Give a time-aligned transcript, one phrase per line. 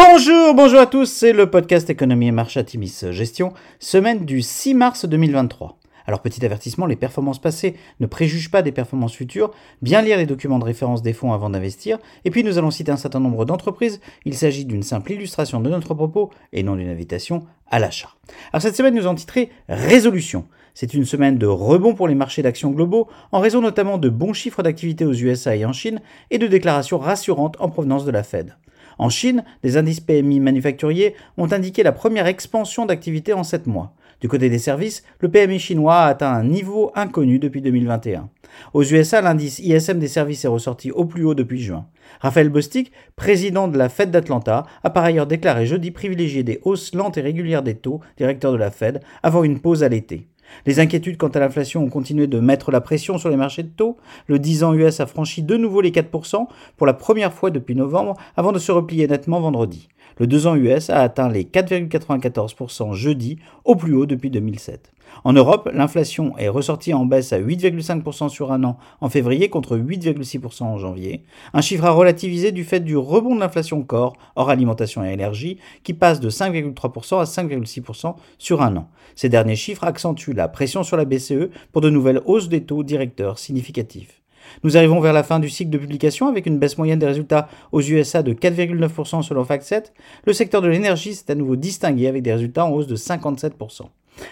[0.00, 4.74] Bonjour, bonjour à tous, c'est le podcast Économie et Marché Atimis Gestion, semaine du 6
[4.74, 5.76] mars 2023.
[6.06, 9.50] Alors petit avertissement, les performances passées ne préjugent pas des performances futures,
[9.82, 12.92] bien lire les documents de référence des fonds avant d'investir, et puis nous allons citer
[12.92, 16.90] un certain nombre d'entreprises, il s'agit d'une simple illustration de notre propos et non d'une
[16.90, 18.10] invitation à l'achat.
[18.52, 20.46] Alors cette semaine nous en titré Résolution.
[20.74, 24.32] C'est une semaine de rebond pour les marchés d'actions globaux, en raison notamment de bons
[24.32, 28.22] chiffres d'activité aux USA et en Chine, et de déclarations rassurantes en provenance de la
[28.22, 28.54] Fed.
[28.98, 33.94] En Chine, des indices PMI manufacturiers ont indiqué la première expansion d'activité en 7 mois.
[34.20, 38.28] Du côté des services, le PMI chinois a atteint un niveau inconnu depuis 2021.
[38.74, 41.86] Aux USA, l'indice ISM des services est ressorti au plus haut depuis juin.
[42.20, 46.92] Raphaël Bostic, président de la Fed d'Atlanta, a par ailleurs déclaré jeudi privilégier des hausses
[46.94, 50.26] lentes et régulières des taux, directeur de la Fed, avant une pause à l'été.
[50.66, 53.68] Les inquiétudes quant à l'inflation ont continué de mettre la pression sur les marchés de
[53.68, 53.96] taux.
[54.26, 57.74] Le 10 ans US a franchi de nouveau les 4% pour la première fois depuis
[57.74, 59.88] novembre avant de se replier nettement vendredi.
[60.18, 64.92] Le 2 ans US a atteint les 4,94% jeudi, au plus haut depuis 2007.
[65.24, 69.76] En Europe, l'inflation est ressortie en baisse à 8,5% sur un an en février contre
[69.76, 74.50] 8,6% en janvier, un chiffre à relativiser du fait du rebond de l'inflation corps, hors
[74.50, 78.88] alimentation et énergie, qui passe de 5,3% à 5,6% sur un an.
[79.16, 82.82] Ces derniers chiffres accentuent la pression sur la BCE pour de nouvelles hausses des taux
[82.82, 84.22] directeurs significatifs.
[84.64, 87.48] Nous arrivons vers la fin du cycle de publication avec une baisse moyenne des résultats
[87.72, 89.92] aux USA de 4,9% selon FactSet.
[90.24, 93.82] Le secteur de l'énergie s'est à nouveau distingué avec des résultats en hausse de 57%.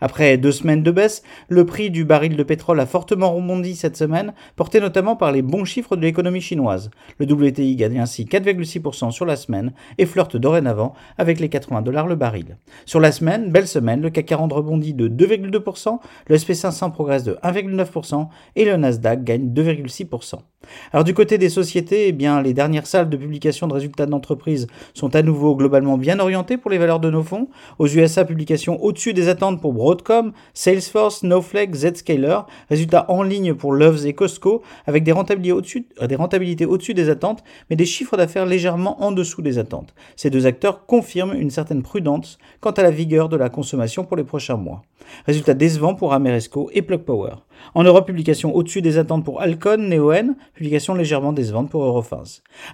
[0.00, 3.96] Après deux semaines de baisse, le prix du baril de pétrole a fortement rebondi cette
[3.96, 6.90] semaine, porté notamment par les bons chiffres de l'économie chinoise.
[7.18, 12.06] Le WTI gagne ainsi 4,6% sur la semaine et flirte dorénavant avec les 80 dollars
[12.06, 12.56] le baril.
[12.86, 17.38] Sur la semaine, belle semaine, le CAC 40 rebondit de 2,2%, le SP500 progresse de
[17.42, 20.38] 1,9% et le Nasdaq gagne 2,6%.
[20.92, 24.66] Alors du côté des sociétés, eh bien, les dernières salles de publication de résultats d'entreprise
[24.92, 27.48] sont à nouveau globalement bien orientées pour les valeurs de nos fonds.
[27.78, 33.72] Aux USA, publication au-dessus des attentes pour Broadcom, Salesforce, Snowflake, Zscaler, résultats en ligne pour
[33.72, 38.16] Loves et Costco, avec des rentabilités au-dessus des, rentabilités au-dessus des attentes, mais des chiffres
[38.16, 39.94] d'affaires légèrement en dessous des attentes.
[40.16, 44.16] Ces deux acteurs confirment une certaine prudence quant à la vigueur de la consommation pour
[44.16, 44.82] les prochains mois.
[45.26, 47.32] Résultats décevants pour Ameresco et Plug Power.
[47.74, 52.22] En Europe, publication au-dessus des attentes pour Alcon, Neoen, publication légèrement décevante pour Eurofins.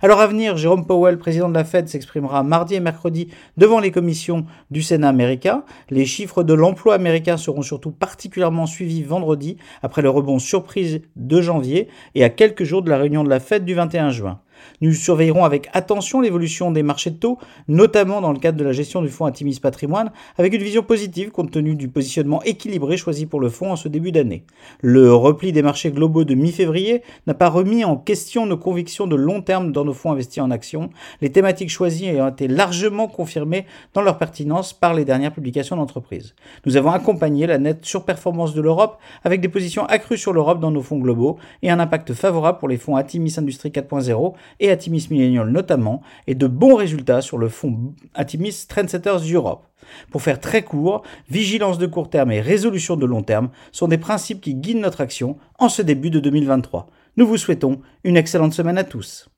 [0.03, 3.91] Alors à venir, Jérôme Powell, président de la Fed, s'exprimera mardi et mercredi devant les
[3.91, 5.65] commissions du Sénat américain.
[5.91, 11.41] Les chiffres de l'emploi américain seront surtout particulièrement suivis vendredi, après le rebond surprise de
[11.41, 14.41] janvier et à quelques jours de la réunion de la Fed du 21 juin.
[14.81, 18.73] Nous surveillerons avec attention l'évolution des marchés de taux, notamment dans le cadre de la
[18.73, 23.27] gestion du fonds Atimis Patrimoine, avec une vision positive compte tenu du positionnement équilibré choisi
[23.27, 24.45] pour le fonds en ce début d'année.
[24.81, 29.17] Le repli des marchés globaux de mi-février n'a pas remis en question nos convictions de
[29.17, 30.91] long terme dans nos fonds investis en actions,
[31.21, 36.35] les thématiques choisies ayant été largement confirmées dans leur pertinence par les dernières publications d'entreprise.
[36.65, 40.71] Nous avons accompagné la nette surperformance de l'Europe avec des positions accrues sur l'Europe dans
[40.71, 45.09] nos fonds globaux et un impact favorable pour les fonds Atimis Industrie 4.0 et Atimis
[45.11, 49.67] Millennial notamment, et de bons résultats sur le fonds Atimis Trendsetters Europe.
[50.11, 53.99] Pour faire très court, vigilance de court terme et résolution de long terme sont des
[53.99, 56.89] principes qui guident notre action en ce début de 2023.
[57.17, 59.29] Nous vous souhaitons une excellente semaine à tous.